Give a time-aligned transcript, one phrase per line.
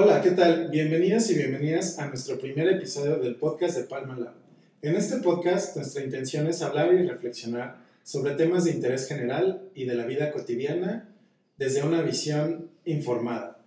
[0.00, 0.68] Hola, ¿qué tal?
[0.70, 4.34] Bienvenidos y bienvenidas a nuestro primer episodio del podcast de Palma Lab.
[4.80, 9.86] En este podcast nuestra intención es hablar y reflexionar sobre temas de interés general y
[9.86, 11.08] de la vida cotidiana
[11.56, 13.58] desde una visión informada.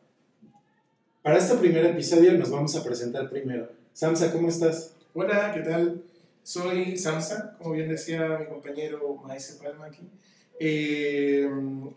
[1.21, 3.67] Para este primer episodio nos vamos a presentar primero.
[3.91, 4.95] Samsa, ¿cómo estás?
[5.13, 6.01] Hola, ¿qué tal?
[6.43, 10.07] Soy Samsa, como bien decía mi compañero Maese Palma aquí.
[10.61, 11.49] Eh,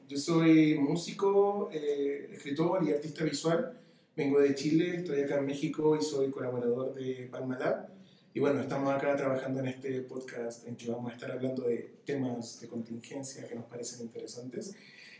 [0.08, 3.78] yo soy músico, eh, escritor y artista visual.
[4.16, 7.88] Vengo de Chile, estoy acá en México y soy colaborador de Palma Lab.
[8.32, 11.90] Y bueno, estamos acá trabajando en este podcast en que vamos a estar hablando de
[12.04, 14.76] temas de contingencia que nos parecen interesantes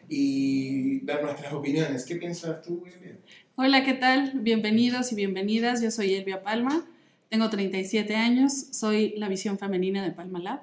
[0.08, 2.04] y dar nuestras opiniones.
[2.04, 3.16] ¿Qué piensas tú, Elvia?
[3.56, 4.30] Hola, ¿qué tal?
[4.36, 5.82] Bienvenidos y bienvenidas.
[5.82, 6.86] Yo soy Elvia Palma,
[7.30, 10.60] tengo 37 años, soy la visión femenina de Palma Lab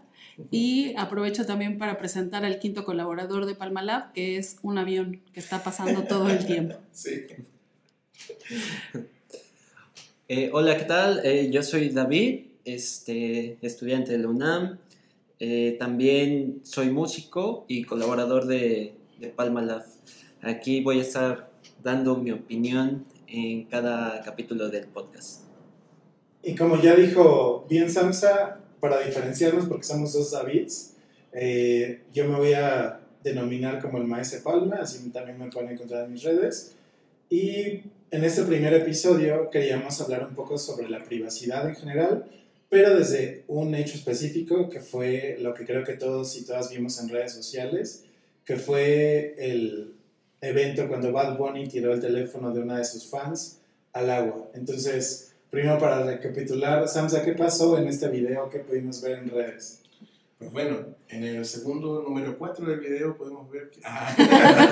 [0.52, 5.22] y aprovecho también para presentar al quinto colaborador de Palma Lab, que es un avión
[5.34, 6.76] que está pasando todo el tiempo.
[6.94, 7.26] Sí.
[10.34, 11.20] Eh, hola, ¿qué tal?
[11.26, 14.80] Eh, yo soy David, este, estudiante de la UNAM.
[15.40, 19.84] Eh, también soy músico y colaborador de, de Palma Lab.
[20.42, 21.52] Aquí voy a estar
[21.84, 25.42] dando mi opinión en cada capítulo del podcast.
[26.44, 30.96] Y como ya dijo bien Samsa, para diferenciarnos, porque somos dos Davids,
[31.34, 36.06] eh, yo me voy a denominar como el Maese Palma, así también me pueden encontrar
[36.06, 36.76] en mis redes.
[37.30, 42.26] Y en este primer episodio queríamos hablar un poco sobre la privacidad en general,
[42.70, 47.00] pero desde un hecho específico que fue lo que creo que todos y todas vimos
[47.00, 48.04] en redes sociales,
[48.44, 49.94] que fue el
[50.42, 53.60] evento cuando Bad Bunny tiró el teléfono de una de sus fans
[53.94, 54.50] al agua.
[54.56, 59.80] Entonces, primero para recapitular, Samsa, ¿qué pasó en este video que pudimos ver en redes?
[60.38, 63.80] Pues bueno, en el segundo número 4 del video podemos ver que...
[63.86, 64.16] Ah.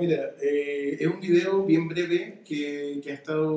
[0.00, 3.54] mira, eh, es un video bien breve que, que, ha estado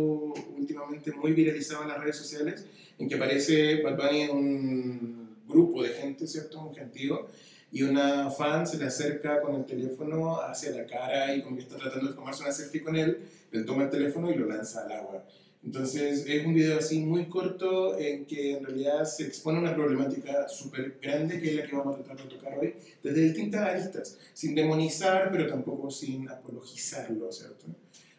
[0.58, 2.66] últimamente muy viralizado en las redes sociales,
[2.98, 6.62] en que aparece Bad Bunny en un grupo de gente, ¿cierto?
[6.62, 7.28] Un gentío,
[7.72, 11.64] y una fan se le acerca con el teléfono hacia la cara y como que
[11.64, 13.18] está tratando de tomarse una selfie con él,
[13.52, 15.24] le toma el teléfono y lo lanza al agua.
[15.64, 20.48] Entonces es un video así muy corto en que en realidad se expone una problemática
[20.48, 22.74] súper grande que es la que vamos a tratar de tocar hoy
[23.04, 27.68] desde distintas aristas, sin demonizar pero tampoco sin apologizarlo, ¿cierto?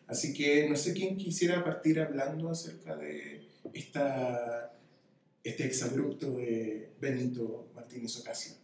[0.06, 3.42] Así que no sé quién quisiera partir hablando acerca de
[3.74, 4.72] esta,
[5.42, 8.54] este exabrupto de Benito Martínez Ocasio.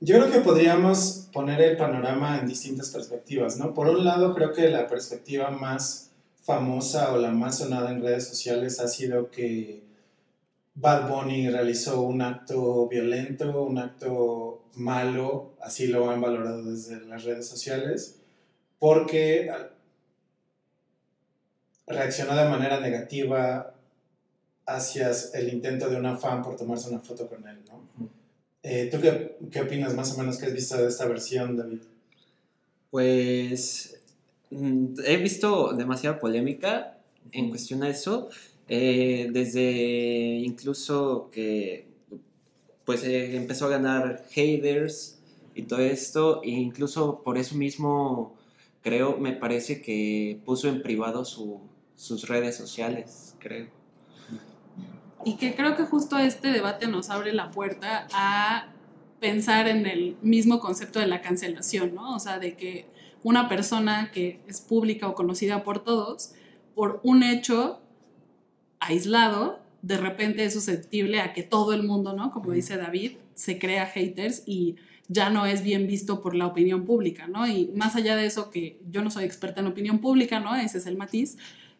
[0.00, 3.74] Yo creo que podríamos poner el panorama en distintas perspectivas, ¿no?
[3.74, 6.09] Por un lado, creo que la perspectiva más
[6.40, 9.82] famosa o la más sonada en redes sociales ha sido que
[10.74, 17.24] Bad Bunny realizó un acto violento, un acto malo, así lo han valorado desde las
[17.24, 18.20] redes sociales,
[18.78, 19.50] porque
[21.86, 23.74] reaccionó de manera negativa
[24.66, 28.08] hacia el intento de una fan por tomarse una foto con él, ¿no?
[28.62, 31.80] Eh, ¿Tú qué, qué opinas más o menos que has visto de esta versión, David?
[32.90, 33.99] Pues
[34.50, 36.98] he visto demasiada polémica
[37.32, 38.28] en cuestión a eso,
[38.68, 41.88] eh, desde incluso que
[42.84, 45.20] pues eh, empezó a ganar haters
[45.54, 48.36] y todo esto, e incluso por eso mismo
[48.82, 51.60] creo, me parece que puso en privado su,
[51.94, 53.68] sus redes sociales, creo.
[55.24, 58.72] Y que creo que justo este debate nos abre la puerta a
[59.20, 62.16] pensar en el mismo concepto de la cancelación, ¿no?
[62.16, 62.86] O sea, de que
[63.22, 66.32] una persona que es pública o conocida por todos,
[66.74, 67.80] por un hecho
[68.78, 72.32] aislado, de repente es susceptible a que todo el mundo, ¿no?
[72.32, 74.76] Como dice David, se crea haters y
[75.08, 77.46] ya no es bien visto por la opinión pública, ¿no?
[77.46, 80.54] Y más allá de eso, que yo no soy experta en opinión pública, ¿no?
[80.54, 81.36] Ese es el matiz.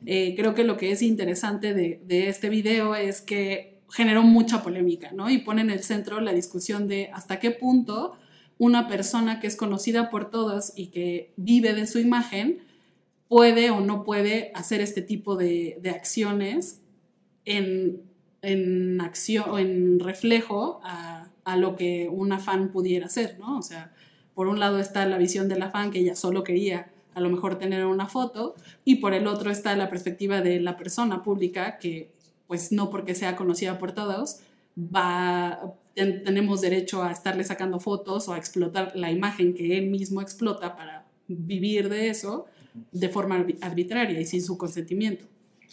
[0.06, 4.62] Eh, creo que lo que es interesante de, de este video es que generó mucha
[4.62, 5.30] polémica, ¿no?
[5.30, 8.16] Y pone en el centro la discusión de hasta qué punto
[8.60, 12.58] una persona que es conocida por todos y que vive de su imagen
[13.26, 16.82] puede o no puede hacer este tipo de, acciones
[17.46, 18.02] en,
[18.42, 21.26] en acción o en reflejo a,
[21.56, 23.58] lo que una fan pudiera hacer, ¿no?
[23.58, 23.92] O sea,
[24.34, 27.28] por un lado está la visión de la fan que ella solo quería a lo
[27.28, 28.54] mejor tener una foto
[28.84, 32.12] y por el otro está la perspectiva de la persona pública que
[32.46, 34.40] pues no porque sea conocida por todos
[34.78, 40.22] va tenemos derecho a estarle sacando fotos o a explotar la imagen que él mismo
[40.22, 42.46] explota para vivir de eso
[42.92, 45.26] de forma arbitraria y sin su consentimiento.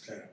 [0.06, 0.24] Claro.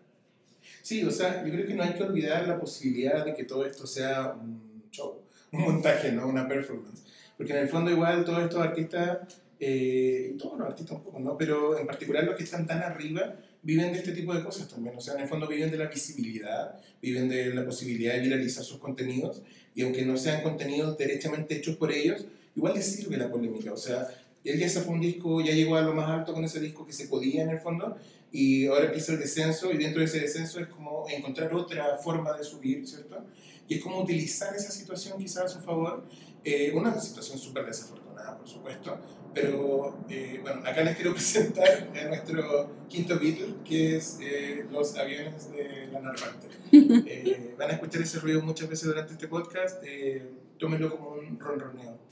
[0.83, 3.65] Sí, o sea, yo creo que no hay que olvidar la posibilidad de que todo
[3.65, 5.23] esto sea un show,
[5.53, 6.27] un montaje, ¿no?
[6.29, 7.05] Una performance.
[7.37, 9.19] Porque en el fondo igual todos estos artistas
[9.61, 11.39] eh, todos los artistas un poco, ¿no?
[11.39, 14.97] Pero en particular los que están tan arriba viven de este tipo de cosas también.
[14.97, 18.65] O sea, en el fondo viven de la visibilidad, viven de la posibilidad de viralizar
[18.65, 19.43] sus contenidos,
[19.75, 23.73] y aunque no sean contenidos derechamente hechos por ellos, igual les sirve la polémica.
[23.73, 24.09] O sea,
[24.45, 26.93] él ya sacó un disco, ya llegó a lo más alto con ese disco que
[26.93, 27.97] se podía en el fondo,
[28.31, 32.37] y ahora empieza el descenso, y dentro de ese descenso es como encontrar otra forma
[32.37, 33.25] de subir, ¿cierto?
[33.69, 36.05] Y es como utilizar esa situación quizás a su favor,
[36.45, 38.99] eh, una situación súper desafortunada, por supuesto,
[39.35, 44.97] pero eh, bueno, acá les quiero presentar a nuestro quinto Beatle, que es eh, los
[44.97, 46.49] aviones de la Narvarte.
[47.07, 50.27] Eh, van a escuchar ese ruido muchas veces durante este podcast, eh,
[50.59, 51.99] tómenlo como un ronroneo.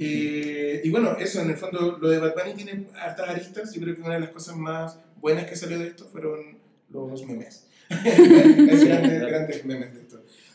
[0.00, 3.72] Eh, y bueno, eso en el fondo, lo de Bad Bunny tiene hartas aristas.
[3.72, 6.58] Yo creo que una de las cosas más buenas que salió de esto fueron
[6.88, 7.68] los memes.
[7.88, 9.39] grandes.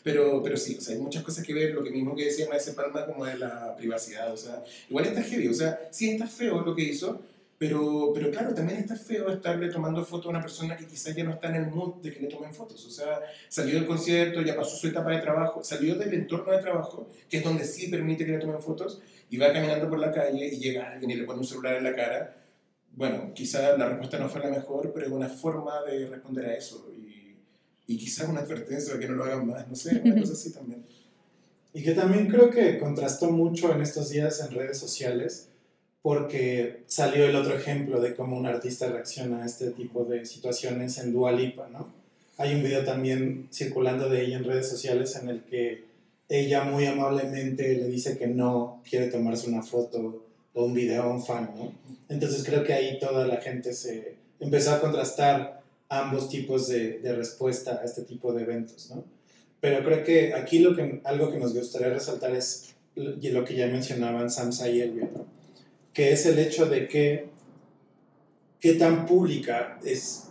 [0.06, 2.46] Pero, pero sí, o sea, hay muchas cosas que ver, lo que mismo que decía
[2.48, 6.28] Maese Palma como de la privacidad, o sea, igual está heavy, o sea, sí está
[6.28, 7.22] feo lo que hizo,
[7.58, 11.24] pero, pero claro, también está feo estarle tomando fotos a una persona que quizás ya
[11.24, 13.18] no está en el mood de que le tomen fotos, o sea,
[13.48, 17.38] salió del concierto, ya pasó su etapa de trabajo, salió del entorno de trabajo, que
[17.38, 20.60] es donde sí permite que le tomen fotos, y va caminando por la calle y
[20.60, 22.44] llega alguien y le pone un celular en la cara,
[22.92, 26.54] bueno, quizás la respuesta no fue la mejor, pero es una forma de responder a
[26.54, 26.88] eso,
[27.86, 30.52] y quizás una advertencia de que no lo hagan más, no sé, una cosa así
[30.52, 30.84] también.
[31.72, 35.48] Y que también creo que contrastó mucho en estos días en redes sociales,
[36.00, 40.96] porque salió el otro ejemplo de cómo un artista reacciona a este tipo de situaciones
[40.96, 41.92] en Dua Lipa, ¿no?
[42.38, 45.84] Hay un video también circulando de ella en redes sociales en el que
[46.30, 50.24] ella muy amablemente le dice que no quiere tomarse una foto
[50.54, 51.72] o un video a un fan, ¿no?
[52.08, 57.14] Entonces creo que ahí toda la gente se empezó a contrastar ambos tipos de, de,
[57.14, 59.04] respuesta a este tipo de eventos, ¿no?
[59.60, 63.66] Pero creo que aquí lo que, algo que nos gustaría resaltar es lo que ya
[63.66, 65.26] mencionaban Samsa y Elvia, ¿no?
[65.92, 67.30] que es el hecho de que
[68.60, 70.24] qué tan pública es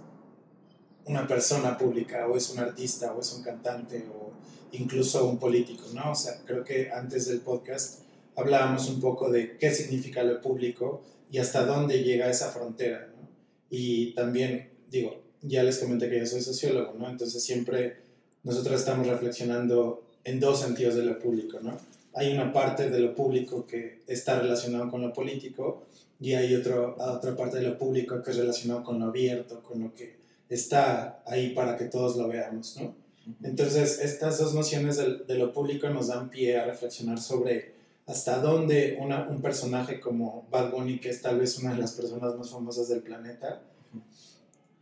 [1.05, 4.31] una persona pública, o es un artista, o es un cantante, o
[4.73, 6.11] incluso un político, ¿no?
[6.11, 8.01] O sea, creo que antes del podcast
[8.35, 13.27] hablábamos un poco de qué significa lo público y hasta dónde llega esa frontera, ¿no?
[13.69, 17.09] Y también, digo, ya les comenté que yo soy sociólogo, ¿no?
[17.09, 17.97] Entonces siempre
[18.43, 21.77] nosotros estamos reflexionando en dos sentidos de lo público, ¿no?
[22.13, 25.83] Hay una parte de lo público que está relacionado con lo político
[26.19, 29.81] y hay otro, otra parte de lo público que es relacionado con lo abierto, con
[29.81, 30.15] lo que
[30.49, 32.95] está ahí para que todos lo veamos, ¿no?
[33.41, 37.73] Entonces, estas dos nociones de, de lo público nos dan pie a reflexionar sobre
[38.05, 41.93] hasta dónde una, un personaje como Bad Bunny, que es tal vez una de las
[41.93, 43.63] personas más famosas del planeta,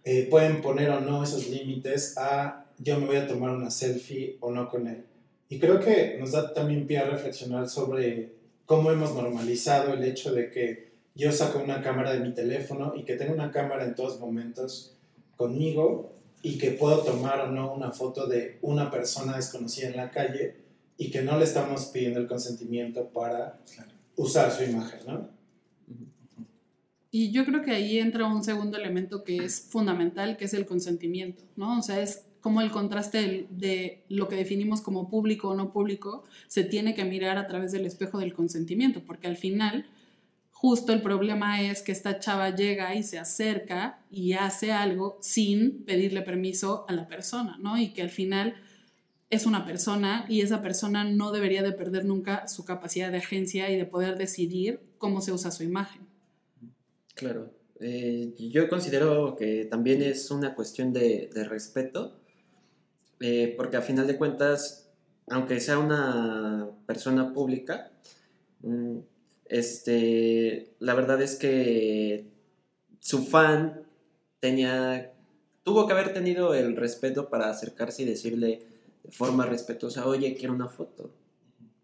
[0.03, 4.37] eh, pueden poner o no esos límites a yo me voy a tomar una selfie
[4.41, 5.05] o no con él.
[5.49, 8.33] Y creo que nos da también pie a reflexionar sobre
[8.65, 13.03] cómo hemos normalizado el hecho de que yo saco una cámara de mi teléfono y
[13.03, 14.95] que tengo una cámara en todos momentos
[15.37, 20.11] conmigo y que puedo tomar o no una foto de una persona desconocida en la
[20.11, 20.55] calle
[20.97, 23.59] y que no le estamos pidiendo el consentimiento para
[24.15, 25.29] usar su imagen, ¿no?
[27.15, 30.65] Y yo creo que ahí entra un segundo elemento que es fundamental, que es el
[30.65, 31.77] consentimiento, ¿no?
[31.77, 36.23] O sea, es como el contraste de, lo que definimos como público o no público,
[36.47, 39.85] se tiene que mirar a través del espejo del consentimiento, porque al final,
[40.49, 45.83] justo el problema es que esta chava llega y se acerca y hace algo sin
[45.83, 47.77] pedirle permiso a la persona, ¿no?
[47.77, 48.55] Y que al final
[49.29, 53.69] es una persona y esa persona no debería de perder nunca su capacidad de agencia
[53.69, 56.02] y de poder decidir cómo se usa su imagen.
[57.15, 57.51] Claro.
[57.79, 62.15] Eh, yo considero que también es una cuestión de, respeto,
[63.19, 64.89] eh, porque a final de cuentas,
[65.27, 67.91] aunque sea una persona pública,
[68.61, 68.99] mm,
[69.45, 72.25] este, la verdad es que
[72.99, 73.83] su fan
[74.39, 75.13] tenía,
[75.63, 78.61] tuvo que haber tenido el respeto para acercarse y decirle
[79.03, 81.11] de forma respetuosa, oye, quiero una foto,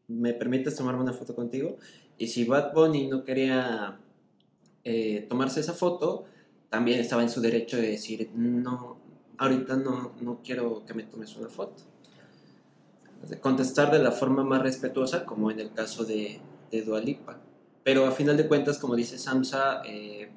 [0.07, 1.77] ¿me permites tomarme una foto contigo?
[2.17, 3.99] Y si Bad Bunny no quería
[4.83, 6.25] eh, tomarse esa foto,
[6.69, 8.97] también estaba en su derecho de decir, no,
[9.37, 11.83] ahorita no, no quiero que me tomes una foto.
[13.27, 16.39] De contestar de la forma más respetuosa, como en el caso de,
[16.71, 17.39] de Dualipa.
[17.83, 20.29] Pero a final de cuentas, como dice Samsa, eh,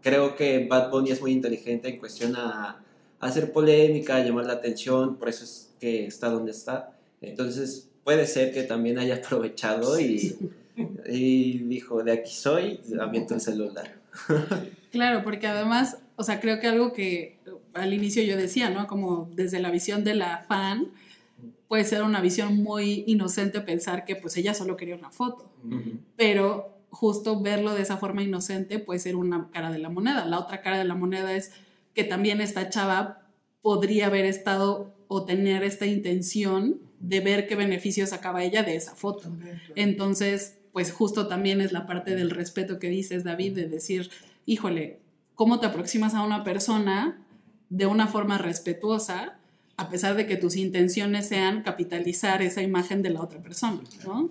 [0.00, 2.82] creo que Bad Bunny es muy inteligente en cuestión a,
[3.20, 6.96] a hacer polémica, a llamar la atención, por eso es que está donde está.
[7.20, 10.36] Entonces, puede ser que también haya aprovechado y
[11.08, 14.00] y dijo, de aquí soy, aviento el celular.
[14.92, 17.38] Claro, porque además, o sea, creo que algo que
[17.72, 18.86] al inicio yo decía, ¿no?
[18.86, 20.88] Como desde la visión de la fan,
[21.66, 25.50] puede ser una visión muy inocente pensar que pues ella solo quería una foto.
[25.64, 25.98] Uh -huh.
[26.16, 30.26] Pero justo verlo de esa forma inocente puede ser una cara de la moneda.
[30.26, 31.52] La otra cara de la moneda es
[31.94, 33.22] que también esta chava
[33.62, 38.94] podría haber estado o tener esta intención de ver qué beneficios sacaba ella de esa
[38.94, 39.32] foto.
[39.74, 44.10] Entonces, pues justo también es la parte del respeto que dices, David, de decir,
[44.46, 45.00] híjole,
[45.34, 47.24] ¿cómo te aproximas a una persona
[47.68, 49.38] de una forma respetuosa?
[49.76, 54.30] a pesar de que tus intenciones sean capitalizar esa imagen de la otra persona, ¿no?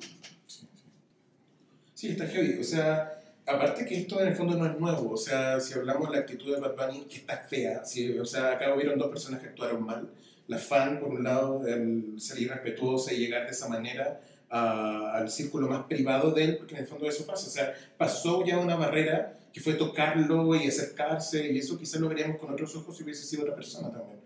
[1.93, 2.59] Sí, está heavy.
[2.59, 5.11] O sea, aparte que esto en el fondo no es nuevo.
[5.11, 7.81] O sea, si hablamos de la actitud de Bad Bunny, que está fea.
[8.21, 10.09] o sea, acá hubieron dos personas que actuaron mal.
[10.47, 14.21] La fan, por un lado, el ser irrespetuosa y llegar de esa manera
[14.51, 17.47] al círculo más privado de él, porque en el fondo eso pasa.
[17.47, 22.09] O sea, pasó ya una barrera que fue tocarlo y acercarse, y eso quizás lo
[22.09, 24.21] veríamos con otros ojos si hubiese sido otra persona también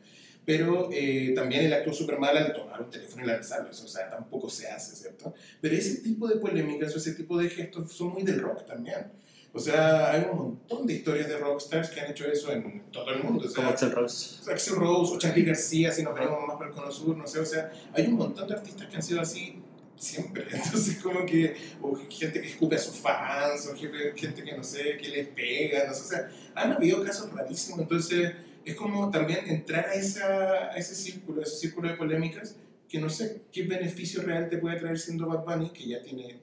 [0.45, 4.09] pero eh, también el acto súper mal al tomar un teléfono y lanzarlo, o sea,
[4.09, 5.33] tampoco se hace, ¿cierto?
[5.59, 9.11] Pero ese tipo de polémicas o ese tipo de gestos son muy del rock también.
[9.51, 13.09] O sea, hay un montón de historias de rockstars que han hecho eso en todo
[13.11, 13.45] el mundo.
[13.45, 14.51] O sea, Como Axel Rose.
[14.51, 17.39] Axel Rose o Charlie García, si nos venimos más para el cono sur, no sé,
[17.39, 19.63] o sea, hay un montón de artistas que han sido así
[19.97, 20.45] siempre.
[20.51, 24.97] Entonces, como que, o gente que escupe a sus fans, o gente que no sé,
[24.97, 27.81] que les pega, no sé, o sea, han habido casos rarísimos.
[27.81, 28.33] Entonces,
[28.63, 32.55] es como también entrar a, esa, a ese círculo, a ese círculo de polémicas,
[32.89, 36.39] que no sé qué beneficio real te puede traer siendo Bad Bunny, que ya tiene,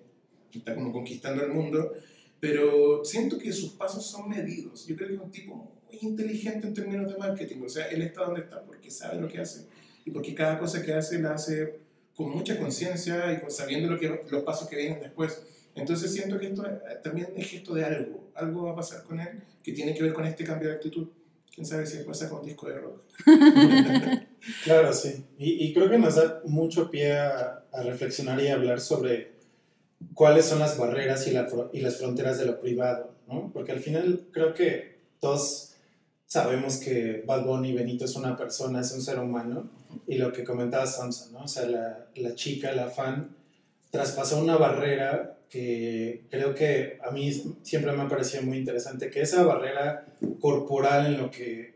[0.52, 1.92] está como conquistando el mundo,
[2.40, 4.86] pero siento que sus pasos son medidos.
[4.86, 5.54] Yo creo que es un tipo
[5.86, 9.28] muy inteligente en términos de marketing, o sea, él está donde está porque sabe lo
[9.28, 9.66] que hace
[10.04, 11.80] y porque cada cosa que hace la hace
[12.16, 15.42] con mucha conciencia y sabiendo lo que, los pasos que vienen después.
[15.74, 16.64] Entonces siento que esto
[17.02, 20.12] también es gesto de algo, algo va a pasar con él que tiene que ver
[20.12, 21.08] con este cambio de actitud
[21.54, 23.02] quién sabe si después saca un disco de rock.
[24.64, 25.24] claro, sí.
[25.38, 29.32] Y, y, creo que nos da mucho pie a, a, reflexionar y hablar sobre
[30.14, 33.50] cuáles son las barreras y, la, y las fronteras de lo privado, ¿no?
[33.52, 35.74] Porque al final creo que todos
[36.26, 39.70] sabemos que Bad Bunny Benito es una persona, es un ser humano,
[40.06, 41.44] y lo que comentaba Samson, ¿no?
[41.44, 43.36] O sea, la, la chica, la fan,
[43.90, 47.30] traspasó una barrera que creo que a mí
[47.62, 50.06] siempre me ha parecido muy interesante, que esa barrera
[50.40, 51.74] corporal en lo que,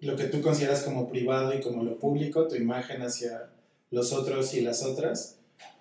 [0.00, 3.50] lo que tú consideras como privado y como lo público, tu imagen hacia
[3.90, 5.38] los otros y las otras,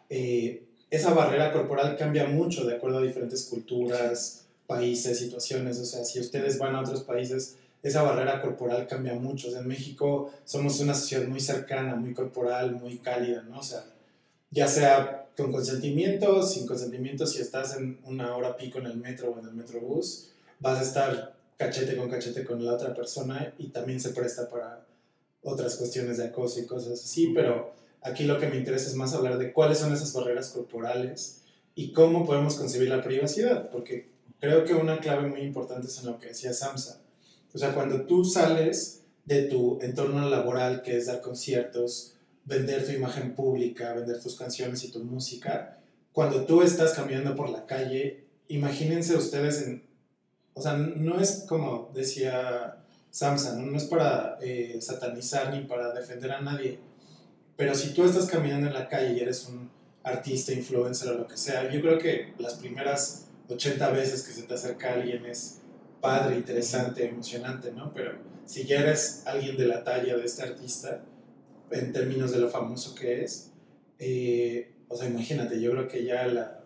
[0.10, 5.80] eh, esa barrera corporal cambia mucho de acuerdo a diferentes culturas, países, situaciones.
[5.80, 9.56] O sea, si ustedes van a otros países, esa barrera corporal cambia mucho.
[9.56, 13.60] en México somos una sociedad muy cercana, muy corporal, muy cálida, ¿no?
[13.60, 13.86] O sea,
[14.50, 19.30] ya sea con consentimiento, sin consentimiento, si estás en una hora pico en el metro
[19.30, 23.68] o en el metrobús, vas a estar cachete con cachete con la otra persona y
[23.68, 24.84] también se presta para
[25.44, 29.13] otras cuestiones de acoso y cosas así, pero aquí lo que me interesa es más
[29.13, 31.42] hablar de cuáles son esas barreras corporales
[31.75, 36.08] y cómo podemos concebir la privacidad, porque creo que una clave muy importante es en
[36.08, 37.05] lo que decía Samsa.
[37.56, 42.92] O sea, cuando tú sales de tu entorno laboral, que es dar conciertos, vender tu
[42.92, 45.80] imagen pública, vender tus canciones y tu música,
[46.12, 49.66] cuando tú estás caminando por la calle, imagínense ustedes.
[50.54, 56.34] O sea, no es como decía Samson, no, es para eh, satanizar ni para defender
[56.34, 56.80] a nadie,
[57.56, 59.72] pero si tú estás caminando en la calle y eres un
[60.04, 64.44] artista, influencer o lo que sea, yo creo que las primeras 80 veces que se
[64.44, 65.62] te acerca alguien es
[66.06, 67.92] padre, interesante, emocionante, ¿no?
[67.94, 68.12] Pero
[68.46, 71.04] si ya eres alguien de la talla de este artista,
[71.72, 73.52] en términos de lo famoso que es.
[74.00, 76.64] Eh, o sea, imagínate, yo creo que ya la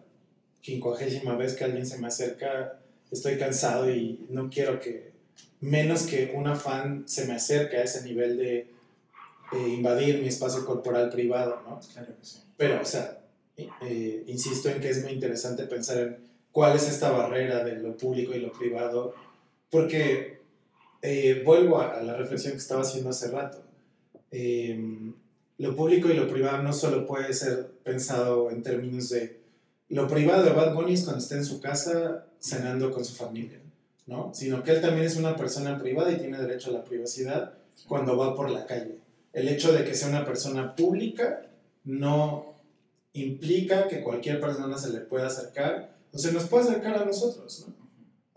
[0.61, 2.79] quincuagésima vez que alguien se me acerca,
[3.11, 5.13] estoy cansado y no quiero que,
[5.61, 8.67] menos que una fan se me acerque a ese nivel de
[9.67, 11.79] invadir mi espacio corporal privado, ¿no?
[11.93, 12.39] Claro que sí.
[12.57, 13.19] Pero, o sea,
[13.57, 16.17] eh, insisto en que es muy interesante pensar en
[16.51, 19.15] cuál es esta barrera de lo público y lo privado,
[19.69, 20.39] porque
[21.01, 23.69] eh, vuelvo a la reflexión que estaba haciendo hace rato
[24.31, 25.13] Em,
[25.57, 29.39] lo público y lo privado no solo puede ser pensado en términos de
[29.89, 33.59] lo privado de Bad Bunny es cuando está en su casa cenando con su familia,
[34.05, 34.31] ¿no?
[34.35, 37.53] Sino que él también es una persona privada y tiene derecho a la privacidad
[37.87, 38.99] cuando va por la calle.
[39.33, 41.47] El hecho de que sea una persona pública
[41.85, 42.53] no
[43.13, 47.65] implica que cualquier persona se le pueda acercar o se nos puede acercar a nosotros,
[47.67, 47.78] ¿no?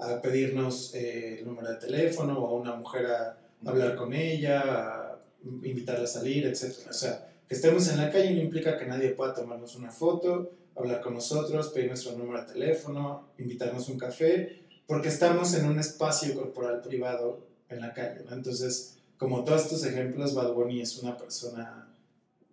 [0.02, 4.62] A pedirnos eh, el número de teléfono o a una mujer a hablar con ella,
[4.64, 5.18] a
[5.62, 6.88] invitarla a salir, etc.
[6.90, 10.50] O sea, que estemos en la calle no implica que nadie pueda tomarnos una foto,
[10.74, 15.78] hablar con nosotros, pedir nuestro número de teléfono, invitarnos un café, porque estamos en un
[15.78, 18.24] espacio corporal privado en la calle.
[18.28, 18.34] ¿no?
[18.34, 21.88] Entonces, como todos estos ejemplos, Bad Bunny es una persona,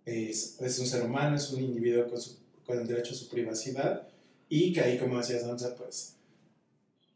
[0.04, 3.28] es, es un ser humano, es un individuo con, su, con el derecho a su
[3.28, 4.06] privacidad.
[4.48, 6.16] y que ahí, como decía Sansa, pues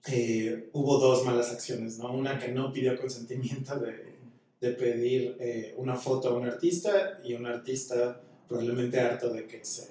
[0.06, 2.12] eh, hubo dos malas acciones, ¿no?
[2.12, 4.14] Una que no pidió consentimiento de,
[4.60, 9.64] de pedir eh, una foto a un artista y un artista probablemente harto de que
[9.64, 9.88] se...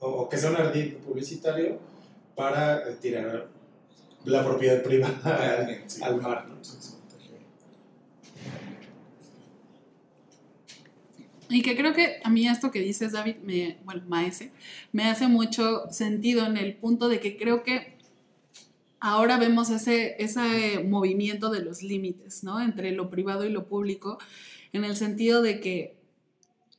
[0.00, 1.78] o, que sea un ardid publicitario
[2.34, 3.48] para eh, tirar
[4.24, 6.02] la propiedad privada al, Sí.
[6.02, 6.56] al mar, ¿no?
[11.48, 14.50] Y que creo que a mí esto que dices, David, me, bueno, Maese,
[14.92, 17.95] me hace mucho sentido en el punto de que creo que
[19.06, 22.60] ahora vemos ese, ese movimiento de los límites, ¿no?
[22.60, 24.18] Entre lo privado y lo público,
[24.72, 25.96] en el sentido de que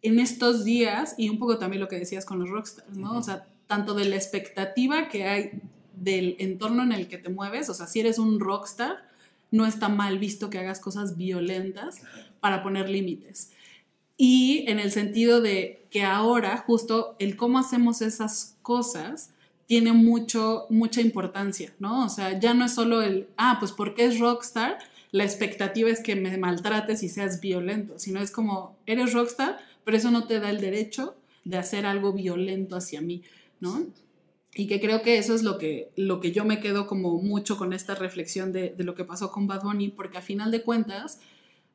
[0.02, 3.18] en estos días, y un poco también lo que decías con los rockstars, ¿no?
[3.18, 5.52] O sea, tanto de la expectativa que hay
[5.96, 9.08] del entorno en el que te mueves, o sea, si eres un rockstar,
[9.50, 12.02] no está mal visto que hagas cosas violentas
[12.42, 13.52] para poner límites.
[14.18, 19.30] Y en el sentido de que ahora justo el cómo hacemos esas cosas
[19.68, 22.06] tiene mucho, mucha importancia, ¿no?
[22.06, 24.78] O sea, ya no es solo el, ah, pues porque es rockstar,
[25.12, 29.98] la expectativa es que me maltrates y seas violento, sino es como, eres rockstar, pero
[29.98, 33.24] eso no te da el derecho de hacer algo violento hacia mí,
[33.60, 33.86] ¿no?
[34.56, 37.58] Y que creo que eso es lo que, lo que yo me quedo como mucho
[37.58, 40.64] con esta reflexión de, de lo que pasó con Bad Bunny, porque a final de
[40.64, 41.20] cuentas,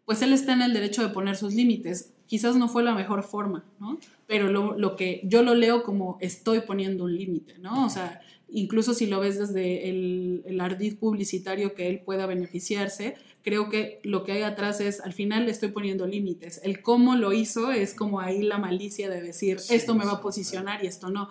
[0.07, 2.13] pues él está en el derecho de poner sus límites.
[2.33, 3.99] Quizás no fue la mejor forma, ¿no?
[4.27, 7.85] Pero lo, lo que yo lo leo como estoy poniendo un límite, ¿no?
[7.85, 13.17] O sea, incluso si lo ves desde el, el ardid publicitario que él pueda beneficiarse,
[13.43, 16.59] creo que lo que hay atrás es, al final le estoy poniendo límites.
[16.65, 20.13] El cómo lo hizo es como ahí la malicia de decir, Sí, esto me va
[20.13, 21.29] a posicionar y esto no.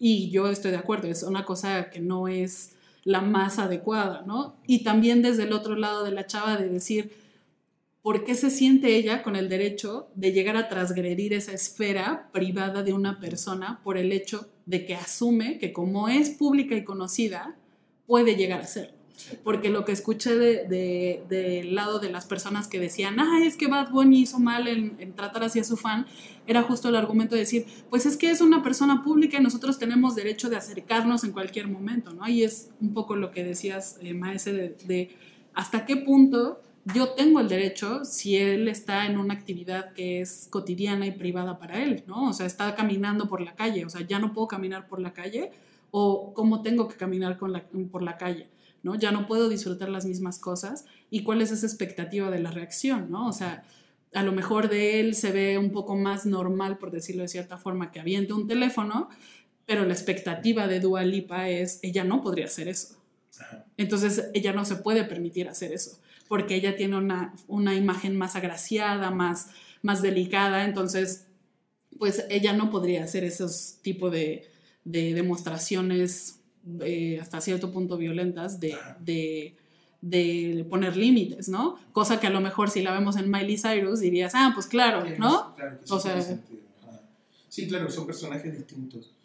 [0.00, 2.72] Y yo estoy de acuerdo, es una cosa que no es
[3.04, 4.56] la más adecuada, ¿no?
[4.66, 7.12] Y también desde el otro lado de la chava de decir,
[8.06, 12.84] ¿por qué se siente ella con el derecho de llegar a transgredir esa esfera privada
[12.84, 17.56] de una persona por el hecho de que asume que como es pública y conocida,
[18.06, 18.94] puede llegar a serlo?
[19.42, 23.56] Porque lo que escuché del de, de, lado de las personas que decían, ah, es
[23.56, 26.06] que Bad Bunny hizo mal en, en, tratar así a su fan,
[26.46, 29.80] era justo el argumento de decir, pues es que es una persona pública y nosotros
[29.80, 32.28] tenemos derecho de acercarnos en cualquier momento, ¿no?
[32.28, 35.16] Y es un poco lo que decías, eh, Maese, de, de
[35.54, 36.60] hasta qué punto
[36.94, 41.58] yo tengo el derecho si él está en una actividad que es cotidiana y privada
[41.58, 42.30] para él, ¿no?
[42.30, 45.12] O sea, está caminando por la calle, o sea, ya no puedo caminar por la
[45.12, 45.50] calle
[45.90, 48.48] o cómo tengo que caminar con la, por la calle.
[48.82, 48.94] ¿no?
[48.94, 53.10] Ya no puedo disfrutar las mismas cosas y cuál es esa expectativa de la reacción,
[53.10, 53.26] ¿no?
[53.26, 53.64] O sea,
[54.14, 57.58] a lo mejor de él se ve un poco más normal, por decirlo de cierta
[57.58, 59.08] forma, que aviente un teléfono,
[59.66, 62.94] pero la expectativa de Dua Lipa es, ella no podría hacer eso.
[63.76, 68.36] Entonces, ella no se puede permitir hacer eso, porque ella tiene una, una imagen más
[68.36, 69.48] agraciada, más,
[69.82, 71.26] más delicada, entonces,
[71.98, 74.48] pues ella no podría hacer esos tipos de,
[74.84, 76.40] de demostraciones
[76.80, 79.56] eh, hasta cierto punto violentas de, de,
[80.00, 81.76] de poner límites, ¿no?
[81.92, 85.04] Cosa que a lo mejor si la vemos en Miley Cyrus dirías, ah, pues claro,
[85.18, 85.54] ¿no?
[85.54, 86.40] Claro que sí, o sea,
[87.48, 89.15] sí, claro, son personajes distintos.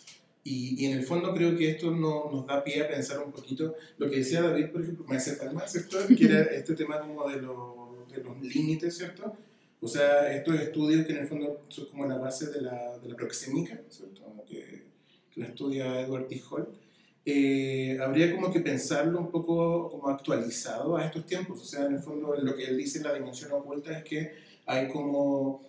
[0.44, 3.32] Y, y, en el fondo creo que esto no, nos da pie a pensar un
[3.32, 5.98] poquito lo que decía David, por ejemplo, me hace palma, ¿cierto?
[6.18, 9.38] Que era este tema como de, lo, de los límites, ¿cierto?
[9.80, 13.10] O sea, estos estudios que en el fondo son como la base de la, de
[13.10, 14.22] la proxémica, ¿cierto?
[14.48, 14.84] Que,
[15.32, 16.42] que la estudia Edward T.
[16.50, 16.68] Hall
[17.24, 21.62] eh, habría como que pensarlo un poco como actualizado a estos tiempos.
[21.62, 24.32] O sea, en el fondo lo que él dice en la dimensión oculta es que
[24.66, 25.64] hay como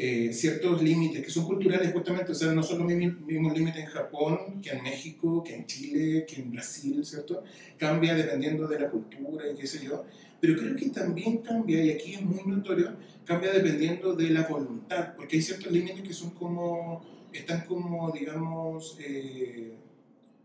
[0.00, 3.86] eh, ciertos límites que son culturales justamente, o sea, no son los mismos límites en
[3.86, 7.42] Japón que en México, que en Chile, que en Brasil, ¿cierto?
[7.76, 10.04] Cambia dependiendo de la cultura y qué sé yo.
[10.40, 15.16] Pero creo que también cambia, y aquí es muy notorio, cambia dependiendo de la voluntad,
[15.16, 19.72] porque hay ciertos límites que son como, están como, digamos, eh,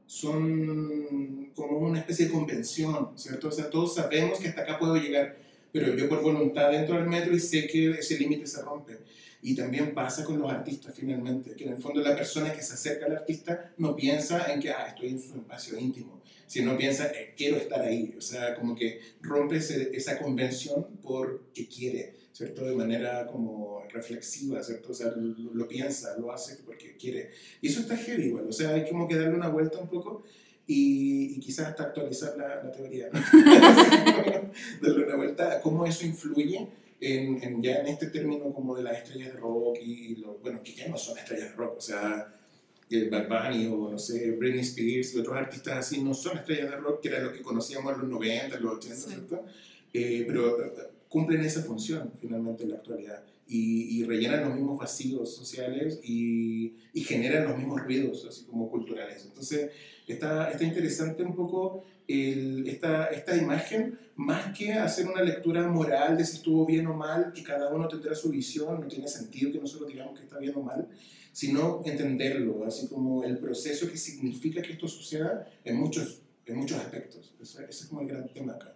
[0.08, 3.50] son como una especie de convención, ¿cierto?
[3.50, 5.38] O sea, todos sabemos que hasta acá puedo llegar,
[5.72, 8.98] pero yo por voluntad entro al metro y sé que ese límite se rompe.
[9.46, 12.76] Y también pasa con los artistas finalmente, que en el fondo la persona que se
[12.76, 17.08] acerca al artista no piensa en que, ah, estoy en su espacio íntimo, sino piensa,
[17.08, 18.16] eh, quiero estar ahí.
[18.18, 22.64] O sea, como que rompe ese, esa convención porque quiere, ¿cierto?
[22.64, 24.94] De manera como reflexiva, ¿cierto?
[24.94, 27.32] O sea, lo, lo, piensa, lo hace porque quiere.
[27.62, 30.24] Y eso está heavy igual, o sea, hay como que darle una vuelta un poco
[30.66, 33.20] y, y quizás hasta actualizar la, la teoría, ¿no?
[34.82, 36.70] darle una vuelta a cómo eso influye
[37.04, 40.62] en, en, ya en este término como de las estrellas de rock y, lo, bueno,
[40.64, 42.34] que ya no son estrellas de rock, o sea,
[43.12, 46.78] Bad Bunny o no sé, Britney Spears y otros artistas así no son estrellas de
[46.78, 49.10] rock, que era lo que conocíamos en los 90, en los 80, sí.
[49.10, 49.46] ¿cierto?
[49.94, 50.58] Eh, pero
[51.10, 56.74] cumplen esa función finalmente en la actualidad y, y rellenan los mismos vacíos sociales y,
[56.94, 59.26] y, generan los mismos ruidos, así como culturales.
[59.26, 59.72] Entonces,
[60.08, 66.18] está, está interesante un poco el, esta, esta imagen, más que hacer una lectura moral
[66.18, 69.52] de si estuvo bien o mal, que cada uno tendrá su visión, no tiene sentido
[69.52, 70.88] que nosotros digamos que está bien o mal,
[71.32, 76.78] sino entenderlo, así como el proceso que significa que esto suceda en muchos, en muchos
[76.78, 77.34] aspectos.
[77.42, 78.76] Ese, es como el gran tema acá.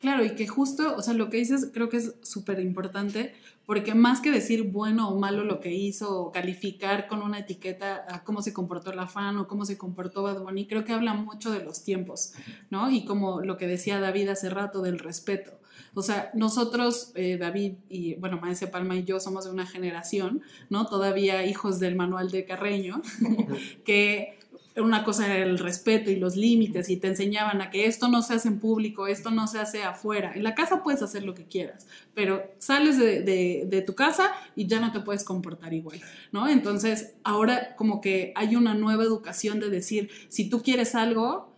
[0.00, 3.34] Claro, y que justo, o sea, lo que dices creo que es súper importante,
[3.66, 8.06] porque más que decir bueno o malo lo que hizo, o calificar con una etiqueta
[8.08, 11.14] a cómo se comportó la fan o cómo se comportó Bad Bunny, creo que habla
[11.14, 12.32] mucho de los tiempos,
[12.70, 12.90] ¿no?
[12.90, 15.58] Y como lo que decía David hace rato del respeto.
[15.94, 20.42] O sea, nosotros, eh, David y, bueno, Maese Palma y yo somos de una generación,
[20.70, 20.86] ¿no?
[20.86, 23.00] Todavía hijos del manual de Carreño,
[23.84, 24.35] que
[24.76, 28.22] una cosa era el respeto y los límites y te enseñaban a que esto no
[28.22, 30.32] se hace en público, esto no se hace afuera.
[30.34, 34.32] En la casa puedes hacer lo que quieras, pero sales de, de, de, tu casa
[34.54, 36.48] y ya no te puedes comportar igual, ¿no?
[36.48, 41.54] Entonces, ahora como que hay una nueva educación de decir, si tú quieres algo,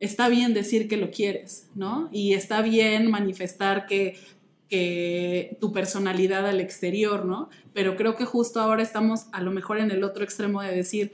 [0.00, 2.08] está bien decir que lo quieres, ¿no?
[2.12, 4.16] Y está bien manifestar que
[4.68, 7.48] que tu personalidad al exterior, ¿no?
[7.72, 11.12] Pero creo que justo ahora estamos a lo mejor en el otro extremo de decir,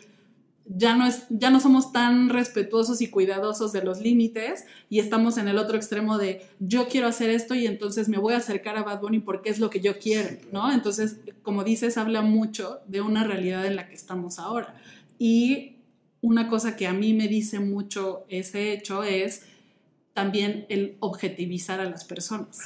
[0.66, 5.36] ya no, es, ya no somos tan respetuosos y cuidadosos de los límites y estamos
[5.36, 8.76] en el otro extremo de yo quiero hacer esto y entonces me voy a acercar
[8.76, 10.72] a Bad Bunny porque es lo que yo quiero, ¿no?
[10.72, 14.74] Entonces, como dices, habla mucho de una realidad en la que estamos ahora.
[15.18, 15.76] Y
[16.22, 19.42] una cosa que a mí me dice mucho ese hecho es
[20.14, 22.60] también el objetivizar a las personas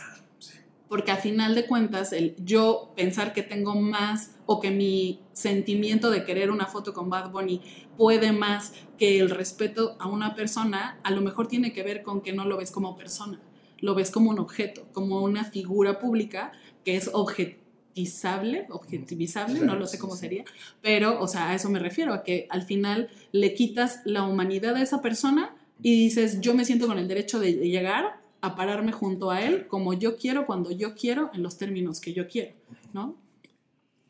[0.88, 6.11] porque a final de cuentas el yo pensar que tengo más o que mi sentimiento
[6.11, 7.61] de querer una foto con Bad Bunny
[7.96, 12.22] puede más que el respeto a una persona, a lo mejor tiene que ver con
[12.22, 13.40] que no lo ves como persona,
[13.79, 16.53] lo ves como un objeto, como una figura pública
[16.85, 20.44] que es objetivizable, objetivizable, no lo sé cómo sería,
[20.81, 24.77] pero, o sea, a eso me refiero, a que al final le quitas la humanidad
[24.77, 28.92] a esa persona y dices, yo me siento con el derecho de llegar a pararme
[28.92, 32.53] junto a él como yo quiero, cuando yo quiero, en los términos que yo quiero,
[32.92, 33.16] ¿no?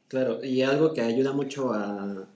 [0.09, 2.27] Claro, y algo que ayuda mucho a,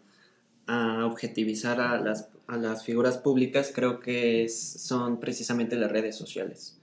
[0.66, 6.16] a objetivizar a las, a las, figuras públicas creo que es, son precisamente las redes
[6.16, 6.78] sociales.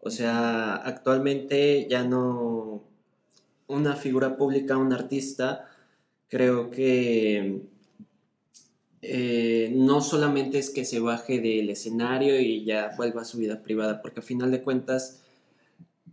[0.00, 2.82] O sea, actualmente ya no
[3.66, 5.68] una figura pública, un artista,
[6.28, 7.62] creo que
[9.06, 13.62] eh, no solamente es que se baje del escenario y ya vuelva a su vida
[13.62, 15.20] privada, porque a final de cuentas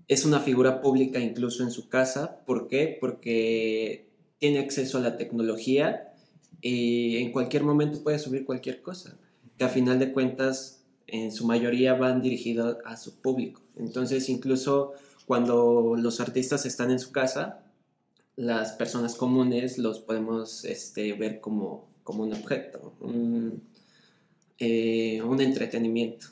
[0.08, 2.41] es una figura pública incluso en su casa.
[2.45, 2.97] ¿Por qué?
[2.99, 6.13] Porque tiene acceso a la tecnología
[6.60, 9.17] y en cualquier momento puede subir cualquier cosa,
[9.58, 13.62] que a final de cuentas en su mayoría van dirigidos a su público.
[13.77, 14.93] Entonces incluso
[15.25, 17.63] cuando los artistas están en su casa,
[18.36, 23.63] las personas comunes los podemos este, ver como como un objeto, un,
[24.59, 26.27] eh, un entretenimiento,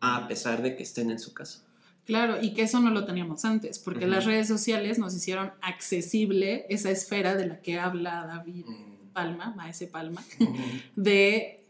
[0.00, 1.60] a pesar de que estén en su casa.
[2.04, 4.12] Claro, y que eso no lo teníamos antes, porque uh -huh.
[4.12, 8.66] las redes sociales nos hicieron accesible esa esfera de la que habla David
[9.14, 10.82] Palma, Maese Palma, uh -huh.
[10.96, 11.63] de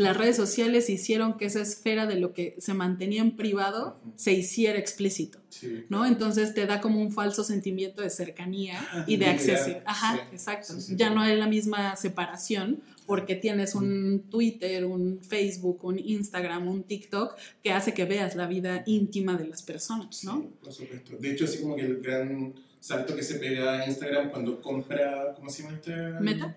[0.00, 4.08] las redes sociales hicieron que esa esfera de lo que se mantenía en privado uh
[4.08, 4.12] -huh.
[4.16, 6.06] se hiciera explícito, sí, ¿no?
[6.06, 9.70] Entonces te da como un falso sentimiento de cercanía ah, y de acceso.
[9.84, 10.80] Ajá, sí, exacto.
[10.80, 16.66] Sí, ya no hay la misma separación porque tienes un Twitter, un Facebook, un Instagram,
[16.68, 20.40] un TikTok que hace que veas la vida íntima de las personas, ¿no?
[20.40, 21.16] Sí, por supuesto.
[21.18, 25.34] De hecho, así como que el gran salto que se pega a Instagram cuando compra,
[25.36, 25.94] ¿cómo se llama este?
[26.20, 26.56] ¿Meta?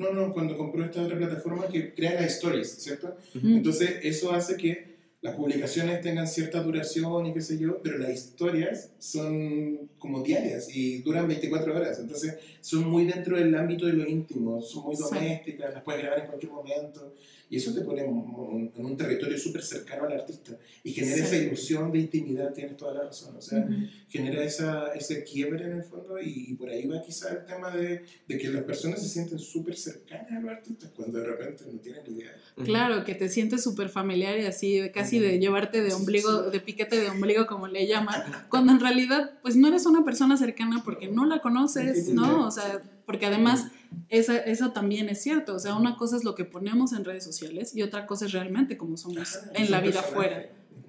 [0.00, 3.14] No, no, cuando compró esta otra plataforma que crea las stories, ¿cierto?
[3.34, 3.56] Uh -huh.
[3.58, 4.89] Entonces, eso hace que
[5.22, 10.74] las publicaciones tengan cierta duración y qué sé yo, pero las historias son como diarias
[10.74, 14.96] y duran 24 horas, entonces son muy dentro del ámbito de lo íntimo, son muy
[14.96, 15.74] domésticas, sí.
[15.74, 17.14] las puedes grabar en cualquier momento
[17.50, 21.22] y eso te pone en un territorio súper cercano al artista y genera sí.
[21.22, 23.90] esa ilusión de intimidad, tienes toda la razón, o sea, uh -huh.
[24.08, 27.76] genera esa, ese quiebre en el fondo y, y, por ahí va quizá el tema
[27.76, 31.64] de, de que las personas se sienten súper cercanas a los artistas cuando de repente
[31.70, 32.34] no tienen idea.
[32.64, 37.00] Claro, que te sientes súper familiar y así, casi de llevarte de ombligo, de piquete
[37.00, 41.08] de ombligo, como le llaman, cuando en realidad, pues no eres una persona cercana porque
[41.08, 42.46] no la conoces, ¿no?
[42.46, 43.66] O sea, porque además
[44.08, 47.24] esa, eso también es cierto, o sea, una cosa es lo que ponemos en redes
[47.24, 50.46] sociales y otra cosa es realmente como somos en la vida afuera,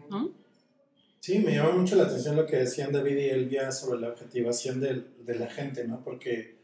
[0.10, 0.32] ¿no?
[1.20, 4.80] Sí, me llama mucho la atención lo que decían David y Elvia sobre la objetivación
[4.80, 6.04] de, de la gente, ¿no?
[6.04, 6.62] Porque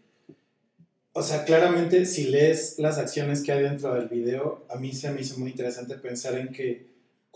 [1.19, 5.09] o sea, claramente si lees las acciones que hay dentro del video, a mí se
[5.09, 6.85] me hizo muy interesante pensar en que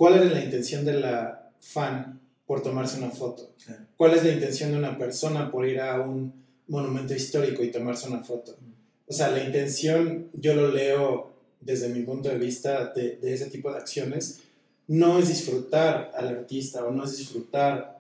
[0.02, 3.54] cuál era la intención de la fan por tomarse una foto?
[3.96, 6.34] ¿Cuál es la intención de una persona por ir a un
[6.70, 8.58] monumento histórico y tomarse una foto?
[9.06, 13.52] O sea, la intención, yo lo leo desde mi punto de vista de, de ese
[13.52, 14.40] tipo de acciones,
[14.88, 18.00] no es disfrutar al artista o no es disfrutar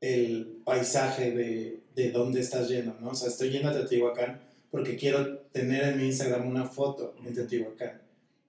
[0.00, 3.08] el paisaje de, de dónde estás yendo, ¿no?
[3.08, 4.38] O sea, estoy yendo a Teotihuacán
[4.70, 8.07] porque quiero tener en mi Instagram una foto en Teotihuacán.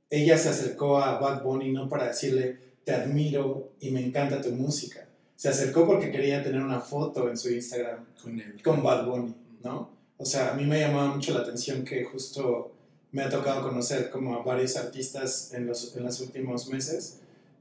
[0.09, 4.51] Ella se acercó a Bad Bunny no para decirle, te admiro y me encanta tu
[4.51, 5.07] música.
[5.35, 8.61] Se acercó porque quería tener una foto en su Instagram Con él.
[8.63, 9.91] con Bad Bunny, ¿no?
[10.17, 12.73] O sea, a mí me llamaba mucho la atención que justo
[13.11, 17.19] me ha tocado conocer como a varios artistas en los, en los últimos meses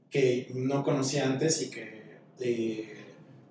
[0.09, 2.01] que no conocía antes y que,
[2.39, 2.97] eh,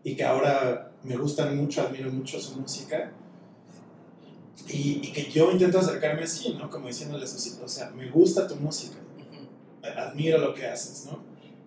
[0.04, 3.12] y que ahora me gustan mucho, admiro mucho su música.
[4.66, 6.68] Y, y que yo intento acercarme así, ¿no?
[6.70, 8.96] Como diciéndoles o sea, me gusta tu música,
[9.96, 11.22] admiro lo que haces, ¿no?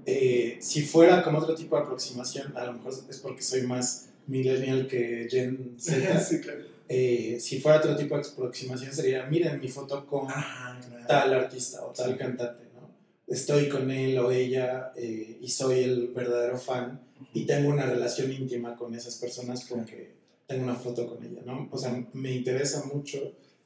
[0.06, 4.10] Eh, si fuera como otro tipo de aproximación, a lo mejor es porque soy más
[4.28, 6.20] millennial que Gen Z.
[6.26, 6.66] sí, claro.
[6.90, 11.06] Eh, si fuera otro tipo de aproximación sería, miren mi foto con Ah, claro.
[11.08, 12.18] tal artista o tal Sí.
[12.18, 12.90] cantante, ¿no?
[13.28, 17.00] Estoy con él o ella eh, y soy el verdadero fan
[17.34, 20.16] y tengo una relación íntima con esas personas porque
[20.52, 21.68] tengo una foto con ella, ¿no?
[21.72, 23.18] O sea, me interesa mucho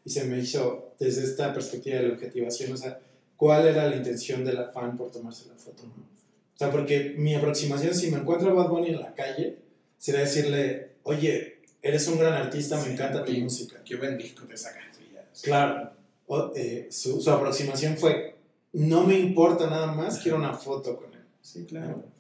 [0.04, 3.00] y se me hizo desde esta perspectiva de la objetivación, o sea,
[3.36, 5.94] ¿cuál era la intención de la fan por tomarse la foto, ¿no?
[5.94, 9.58] O sea, porque mi aproximación, si me encuentro a Bad Bunny en la calle,
[9.98, 13.82] sería decirle, oye, eres un gran artista, me Sí, encanta tu música.
[13.84, 15.28] Qué buen disco te sacaste ya.
[15.44, 15.92] Claro,
[16.28, 18.36] o- eh, su, su aproximación fue,
[18.74, 21.20] no me importa nada más, quiero una foto con él.
[21.42, 22.04] Sí, claro.
[22.06, 22.15] Sí.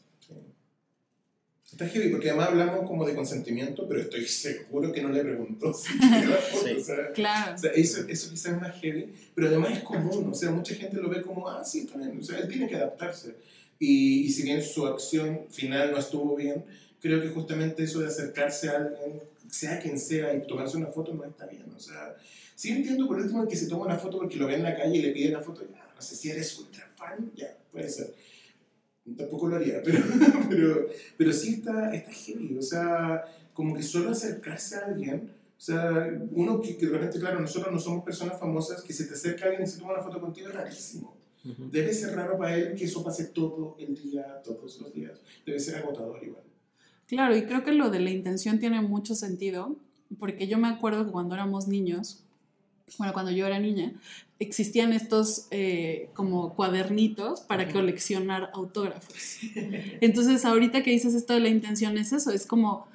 [1.75, 5.73] Está heavy, porque además hablamos como de consentimiento, pero estoy seguro que no le preguntó
[5.73, 6.67] si quería la foto.
[6.67, 6.73] Sí.
[6.79, 7.55] O sea, Claro.
[7.55, 10.29] o sea, eso, eso quizás es más heavy, pero además es común.
[10.31, 12.17] O sea, mucha gente lo ve como, ah, sí, está bien.
[12.17, 13.35] O sea, él tiene que adaptarse.
[13.77, 16.63] Y, y si bien su acción final no estuvo bien,
[17.01, 19.19] creo que justamente eso de acercarse a alguien,
[19.51, 21.65] sea quien sea, y tomarse una foto no está bien.
[21.75, 22.15] O sea,
[22.55, 24.95] sí entiendo por último que se toma una foto porque lo ve en la calle
[24.95, 28.13] y le pide la foto, ya, no sé si eres ultra fan, ya, puede ser.
[29.17, 29.99] Tampoco lo haría, pero,
[30.49, 30.87] pero,
[31.17, 32.57] pero sí está, está heavy.
[32.57, 37.19] O sea, como que solo acercarse a alguien, o sea, uno que, que de repente,
[37.19, 40.03] claro, nosotros no somos personas famosas, que se te acerca alguien y se toma una
[40.03, 41.15] foto contigo es rarísimo.
[41.71, 45.21] Debe ser raro para él que eso pase todo el día, todos los días.
[45.45, 46.43] Debe ser agotador igual.
[47.07, 49.75] Claro, y creo que lo de la intención tiene mucho sentido,
[50.17, 52.23] porque yo me acuerdo que cuando éramos niños,
[52.97, 53.93] bueno, cuando yo era niña,
[54.39, 59.37] existían estos eh, como cuadernitos para coleccionar autógrafos.
[60.01, 62.87] Entonces, ahorita que dices esto de la intención, es eso, es como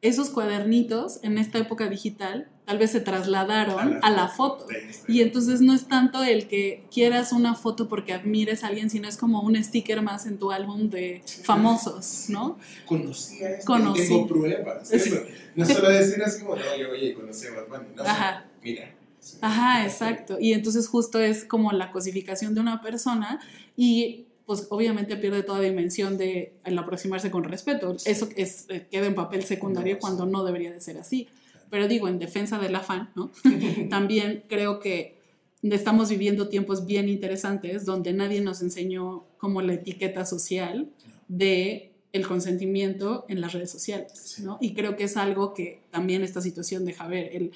[0.00, 4.66] esos cuadernitos en esta época digital tal vez se trasladaron a la foto.
[5.08, 9.08] Y entonces no es tanto el que quieras una foto porque admires a alguien, sino
[9.08, 12.58] es como un sticker más en tu álbum de famosos, ¿no?
[12.84, 14.06] Conocí a este, Conocí.
[14.06, 14.92] tengo pruebas.
[14.92, 15.16] Eso.
[15.56, 17.88] No solo decir así como, no, yo oye, conocí a Bunny.
[17.96, 18.44] No, Ajá.
[18.62, 18.94] mira.
[19.32, 19.38] Sí.
[19.40, 20.38] Ajá, exacto.
[20.40, 23.40] Y entonces justo es como la cosificación de una persona
[23.76, 27.94] y pues obviamente pierde toda dimensión de el aproximarse con respeto.
[28.06, 31.28] Eso es, eh, queda en papel secundario cuando no debería de ser así.
[31.68, 33.30] Pero digo, en defensa del afán, ¿no?
[33.90, 35.18] También creo que
[35.62, 40.88] estamos viviendo tiempos bien interesantes donde nadie nos enseñó como la etiqueta social
[41.28, 44.56] de el consentimiento en las redes sociales, ¿no?
[44.60, 47.52] Y creo que es algo que también esta situación deja ver, el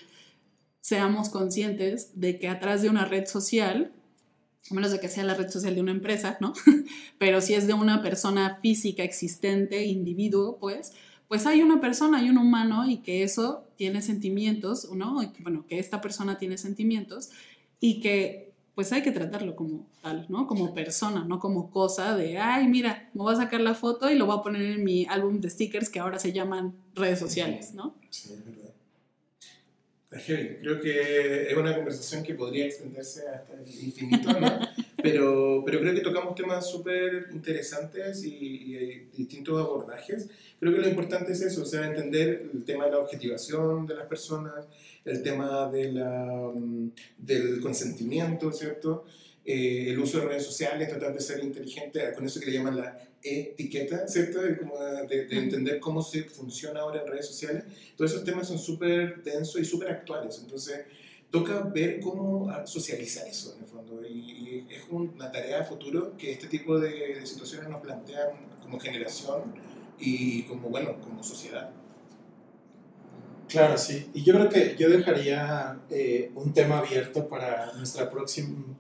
[0.82, 3.92] seamos conscientes de que atrás de una red social,
[4.70, 6.52] a menos de que sea la red social de una empresa, ¿no?
[7.18, 10.92] Pero si es de una persona física existente, individuo, pues,
[11.28, 15.20] pues hay una persona, hay un humano y que eso tiene sentimientos, ¿no?
[15.38, 17.30] Bueno, que esta persona tiene sentimientos
[17.80, 20.46] y que pues hay que tratarlo como tal, ¿no?
[20.46, 24.14] Como persona, no como cosa de, ay, mira, me voy a sacar la foto y
[24.16, 27.74] lo voy a poner en mi álbum de stickers que ahora se llaman redes sociales,
[27.74, 27.94] ¿no?
[28.10, 28.71] Sí, es verdad.
[30.60, 34.60] Creo que es una conversación que podría extenderse hasta el infinito, ¿no?
[35.02, 40.28] pero, pero creo que tocamos temas súper interesantes y, y hay distintos abordajes.
[40.60, 43.94] Creo que lo importante es eso, o sea, entender el tema de la objetivación de
[43.94, 44.66] las personas,
[45.04, 49.04] el tema de la, mm, del consentimiento, ¿cierto?
[49.44, 52.76] Eh, el uso de redes sociales, tratar de ser inteligente, con eso que le llaman
[52.76, 54.40] la etiqueta, ¿cierto?
[54.40, 57.64] De, como de, de entender cómo se funciona ahora en redes sociales.
[57.96, 60.38] Todos esos temas son súper densos y súper actuales.
[60.42, 60.80] Entonces,
[61.30, 64.06] toca ver cómo ah, socializar eso, en el fondo.
[64.06, 68.30] Y, y es una tarea de futuro que este tipo de, de situaciones nos plantean
[68.60, 69.54] como generación
[69.98, 71.70] y como, bueno, como sociedad.
[73.52, 74.06] Claro, sí.
[74.14, 78.10] Y yo creo que yo dejaría eh, un tema abierto para nuestra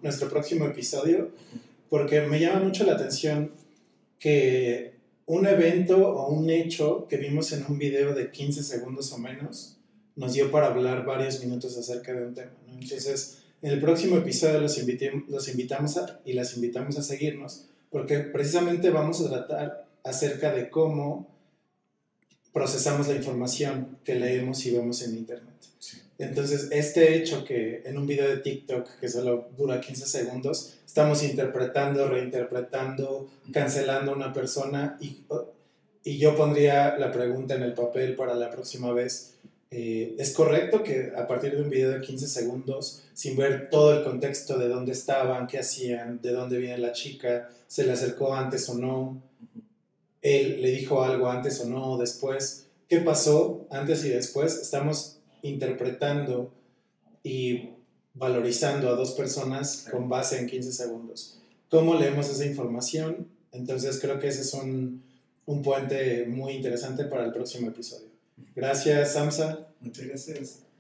[0.02, 1.30] nuestro próximo episodio,
[1.90, 3.52] porque me llama mucho la atención
[4.18, 4.94] que
[5.26, 9.76] un evento o un hecho que vimos en un video de 15 segundos o menos
[10.16, 12.52] nos dio para hablar varios minutos acerca de un tema.
[12.68, 14.78] Entonces, en el próximo episodio los,
[15.28, 21.31] los invitamos y las invitamos a seguirnos porque precisamente vamos a tratar acerca de cómo
[22.52, 25.54] procesamos la información que leemos y vemos en Internet.
[25.78, 25.98] Sí.
[26.18, 31.22] Entonces, este hecho que en un video de TikTok que solo dura 15 segundos, estamos
[31.22, 35.22] interpretando, reinterpretando, cancelando a una persona y,
[36.04, 39.34] y yo pondría la pregunta en el papel para la próxima vez.
[39.70, 43.96] eh, ¿Es correcto que a partir de un video de 15 segundos, sin ver todo
[43.96, 48.34] el contexto de dónde estaban, qué hacían, de dónde viene la chica, se le acercó
[48.34, 49.22] antes o no,
[50.22, 56.52] él le dijo algo antes o no, después, qué pasó antes y después, estamos interpretando
[57.22, 57.70] y
[58.14, 61.38] valorizando a dos personas con base en 15 segundos.
[61.70, 63.28] ¿Cómo leemos esa información?
[63.50, 65.02] Entonces creo que ese es un,
[65.46, 68.08] un puente muy interesante para el próximo episodio.
[68.54, 69.68] Gracias, Samsa.
[69.80, 70.71] Muchas gracias.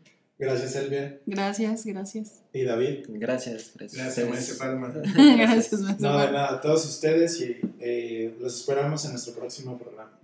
[0.42, 1.20] Gracias, Elvia.
[1.24, 2.42] Gracias, gracias.
[2.52, 3.04] Y David.
[3.10, 4.02] Gracias, gracias.
[4.02, 4.88] Gracias, Maese Palma.
[5.38, 9.78] gracias, Maese No, de nada, a todos ustedes y eh, los esperamos en nuestro próximo
[9.78, 10.18] programa.